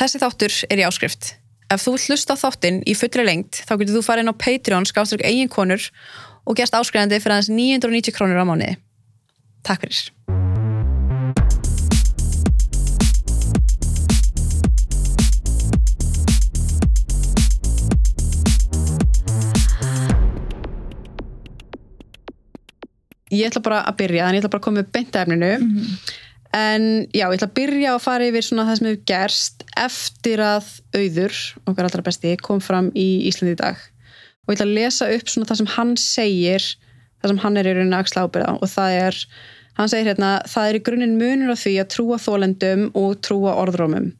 [0.00, 1.26] Þessi þáttur er í áskrift.
[1.68, 5.26] Ef þú hlusta þáttinn í fullri lengt þá getur þú farið inn á Patreon skáströk
[5.28, 5.90] eigin konur
[6.48, 8.78] og gerst áskrifandi fyrir aðeins 990 krónur á mánuði.
[9.60, 10.08] Takk fyrir.
[23.28, 25.52] Ég ætla bara að byrja, en ég ætla bara að koma með beintæfninu.
[26.56, 30.42] En já, ég ætla að byrja að fara yfir svona það sem hefur gerst eftir
[30.44, 31.36] að auður,
[31.68, 33.80] okkar allra besti, kom fram í Íslandi í dag.
[34.44, 36.66] Og ég ætla að lesa upp svona það sem hann segir,
[37.20, 39.20] það sem hann er í rauninni að axla ábyrða og það er,
[39.78, 43.54] hann segir hérna, það er í grunninn munur á því að trúa þólendum og trúa
[43.62, 44.10] orðrómum.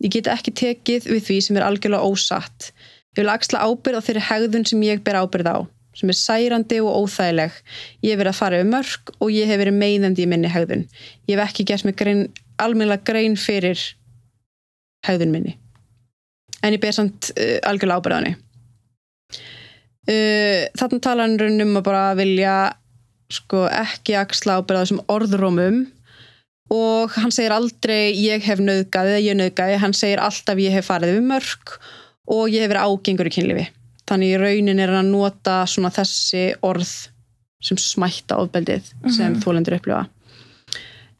[0.00, 2.70] Ég get ekki tekið við því sem er algjörlega ósatt.
[3.16, 5.58] Ég vil axla ábyrða þeirri hegðun sem ég ber ábyrð á
[6.00, 7.56] sem er særandi og óþægileg.
[8.04, 10.86] Ég hef verið að fara yfir mörg og ég hef verið meiðandi í minni hegðun.
[11.28, 11.98] Ég hef ekki gert mig
[12.60, 13.80] almennilega grein fyrir
[15.10, 15.56] hegðun minni.
[16.62, 18.34] En ég ber samt uh, algjörlega ábyrðaðni.
[20.10, 22.54] Uh, Þannig tala hann raun um að bara vilja
[23.30, 25.82] sko, ekki axla ábyrða þessum orðrómum
[26.74, 30.88] og hann segir aldrei ég hef nöðgæði eða ég nöðgæði, hann segir alltaf ég hef
[30.90, 31.74] farið yfir mörg
[32.30, 33.66] og ég hef verið ágengur í kynlifi.
[34.10, 36.90] Þannig í raunin er hann að nota svona þessi orð
[37.62, 39.40] sem smætta ofbeldið sem Mhm.
[39.44, 40.06] þólendur upplifa.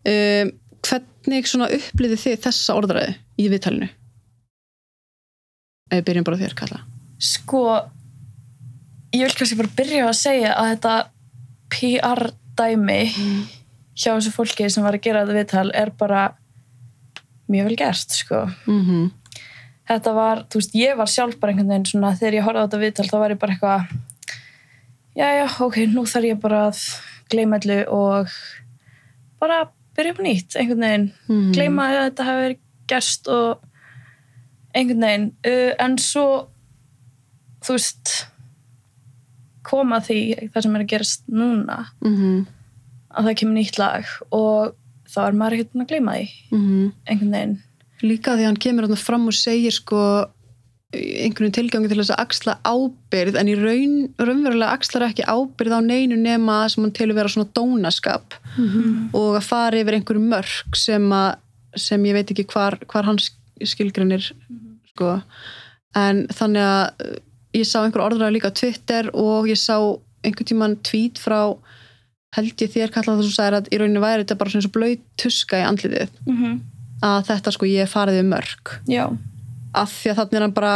[0.09, 0.53] Um,
[0.87, 3.89] hvernig upplifið þið þessa orðræðu í viðtalinu?
[5.91, 6.83] Ef við byrjum bara þér, Kalla.
[7.21, 7.63] Sko,
[9.13, 10.95] ég vil kannski bara byrja að segja að þetta
[11.75, 13.01] PR-dæmi
[14.01, 16.29] hjá þessu fólki sem var að gera þetta viðtal er bara
[17.51, 18.45] mjög vel gert, sko.
[18.67, 19.11] Mm -hmm.
[19.91, 22.67] Þetta var, þú veist, ég var sjálf bara einhvern veginn svona, þegar ég horfði á
[22.67, 23.83] þetta viðtal þá var ég bara eitthvað
[25.17, 26.79] já, já, ok, nú þarf ég bara að
[27.31, 28.29] gleyma allu og
[29.41, 29.65] bara
[30.01, 31.53] byrja upp nýtt, einhvern veginn Mhm.
[31.57, 32.59] gleyma að þetta hafi verið
[32.91, 33.61] gerst og
[34.75, 36.27] einhvern veginn uh, en svo
[37.61, 38.13] þú veist
[39.71, 40.19] koma því
[40.51, 42.47] það sem er að gerast núna Mm -hmm.
[43.11, 44.75] að það kemur nýtt lag og
[45.11, 46.93] þá er maður ekkert að gleyma því Mhm.
[47.07, 47.59] einhvern veginn
[48.03, 50.25] Líka því að hann kemur fram og segir sko
[50.91, 55.81] einhvern tilgangi til þess að axla ábyrð en í raun, raunverulega axlar ekki ábyrð á
[55.87, 58.35] neinu nema sem hann til að vera svona dónaskap
[59.15, 61.39] og að fara yfir einhverju mörg sem, að,
[61.79, 64.33] sem ég veit ekki hvar, hvar hann skilgrinir
[64.91, 65.21] sko.
[65.95, 67.17] en þannig að uh,
[67.55, 69.79] ég sá einhver orðræða líka á Twitter og ég sá
[70.27, 71.55] einhvern tíman tweet frá
[72.35, 75.63] held ég þér kallað sagði að í rauninni væri þetta bara svona svo blöyt tuska
[75.63, 76.61] í andlitið mm -hmm.
[77.07, 79.05] að þetta sko ég hef farið við mörg já,
[79.75, 80.75] af því að þannig er hann bara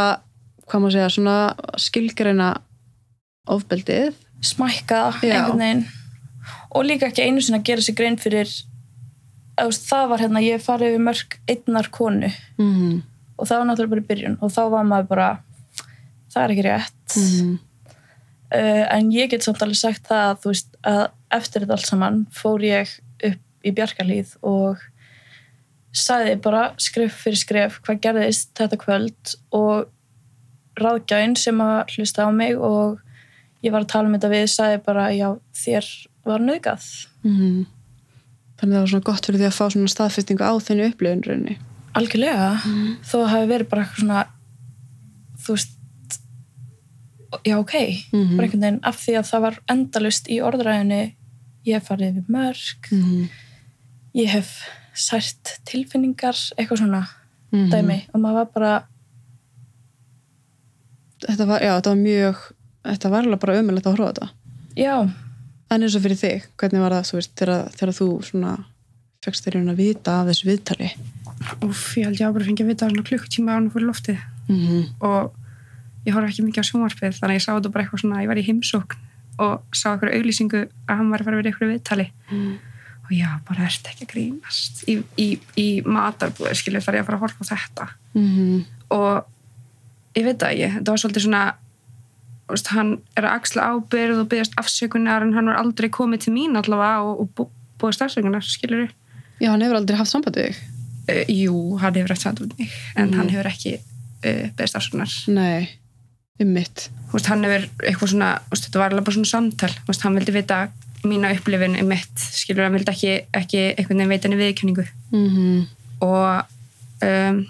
[0.65, 2.51] hvað maður segja, svona skilgreina
[3.55, 4.15] ofbeldið.
[4.45, 5.83] Smækka einhvern veginn.
[6.75, 8.49] Og líka ekki einu sinni að gera sér grein fyrir
[9.55, 12.31] það var hérna, ég farið við mörg einnar konu.
[12.59, 13.03] Mm
[13.35, 14.37] og það var náttúrulega bara í byrjun.
[14.41, 15.29] Og þá var maður bara
[16.33, 17.15] það er ekki rétt.
[17.15, 17.53] -hmm.
[18.55, 21.05] uh, en ég get samt alveg sagt það að, veist, að
[21.39, 22.99] eftir þetta allt saman fór ég
[23.31, 24.83] upp í Bjarkarlíð og
[25.95, 29.85] sagði bara skref fyrir skref hvað gerðist þetta kvöld og
[30.81, 32.99] ráðgjáinn sem að hlusta á mig og
[33.63, 35.87] ég var að tala um þetta við sagði bara já þér
[36.25, 36.83] var nöðgað
[37.23, 37.65] Mhm.
[38.59, 41.23] þannig að það var svona gott fyrir því að fá svona staðfestingu á þenni upplifun
[41.25, 41.55] rauninni.
[41.95, 42.49] Algjörlega.
[43.03, 44.25] Þó að það hafi verið bara eitthvað svona
[45.45, 45.71] þú veist
[47.45, 47.73] já ok,
[48.13, 48.35] Mhm.
[48.37, 51.13] bara einhvern veginn af því að það var endalust í orðræðinu
[51.65, 53.29] ég hef farið við mörg mm
[54.15, 54.51] ég hef
[54.95, 57.03] sært tilfinningar eitthvað svona
[57.55, 57.71] -hmm.
[57.71, 58.73] dæmi og maður var bara
[61.25, 62.41] þetta var, já, þetta var mjög
[62.85, 64.27] þetta var alveg bara ömulegt að horfa á þetta
[64.75, 64.95] já,
[65.71, 68.57] en eins og fyrir þig, hvernig var það veist, þegar, þegar þú svona
[69.25, 70.91] fegst þér að vita af þessu viðtali
[71.65, 74.19] Úf, ég held ég að bara fengið að vita svona klukkutíma á hann fyrir loftið
[74.47, 74.83] mm -hmm.
[74.99, 75.33] og
[76.05, 78.29] ég horf ekki mikið á sjónvarpið þannig að ég sá þetta bara eitthvað svona, ég
[78.29, 78.97] var í heimsókn
[79.37, 82.57] og sá eitthvað auglýsingu að hann var að fara að vera eitthvað viðtali Mm.
[83.05, 84.83] Og já, bara ert ekki að grínast?
[84.89, 85.27] Í, í,
[85.61, 87.87] í matarbúið, skilur þar ég að fara að horfa á þetta?
[88.17, 88.63] Mm
[88.95, 89.25] og
[90.15, 91.39] ég veit það ekki, þetta var svolítið svona
[92.51, 96.33] veist, hann er að axla ábyrð og byggjast afsökunar en hann var aldrei komið til
[96.35, 97.47] mín allavega og, og bú,
[97.81, 98.85] búist afsökunar, skilur
[99.41, 100.61] já, hann hefur aldrei haft samband við þig?
[101.09, 103.17] Uh, jú, hann hefur eftir þetta mig en Mhm.
[103.19, 105.17] hann hefur ekki uh, byggjast afsökunar.
[105.33, 105.69] Nei,
[106.39, 106.89] um mitt
[107.25, 109.73] hann hefur eitthvað svona veist, þetta var alveg bara svona samtal.
[109.89, 110.61] Veist, hann vildi vita
[111.09, 115.27] mína upplifin um mitt skilur, hann vildi ekki, ekki einhvern veginn veita henni viðkynningu mm
[115.29, 115.65] -hmm.
[116.01, 116.45] og
[117.09, 117.41] um,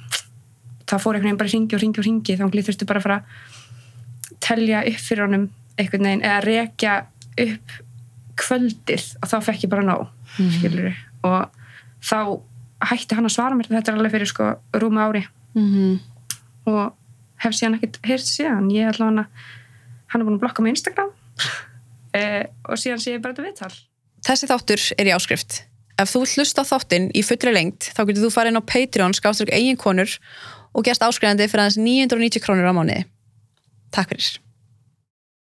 [0.86, 3.16] það fór einhvern veginn bara ringi og ringi og ringi þá þurftu bara að fara
[3.16, 7.06] að telja upp fyrir honum einhvern veginn eða rekja
[7.38, 7.80] upp
[8.36, 10.08] kvöldið og þá fekk ég bara nóg
[10.38, 10.52] Mhm.
[10.52, 11.50] skilur og
[12.04, 12.42] þá
[12.86, 15.26] hætti hann að svara mér þetta er alveg fyrir sko rúma ári.
[15.56, 16.00] Mm
[16.66, 16.96] og
[17.38, 18.72] hef síðan ekkert heyrt síðan.
[18.74, 19.28] Ég ætla hann að
[20.08, 21.12] hann er búin að blokka mig Instagram
[22.16, 23.74] uh, og síðan sé ég bara þetta viðtal
[24.26, 25.60] Þessi þáttur er í áskrift.
[26.02, 28.70] Ef þú vilt hlusta á þáttinn í fullri lengt, þá getur þú farið inn á
[28.72, 30.16] Patreon, skáströk eigin konur
[30.74, 33.06] og gerst áskrifandi fyrir aðeins 990 krónur á mánuði.
[33.94, 34.32] Takk fyrir.